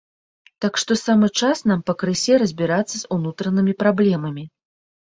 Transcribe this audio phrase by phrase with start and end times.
[0.63, 4.43] Так што самы час нам пакрысе разбірацца з унутранымі праблемамі.